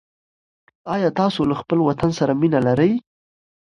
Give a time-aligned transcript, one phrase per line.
[0.93, 2.91] آیا تاسو له خپل وطن سره مینه لرئ؟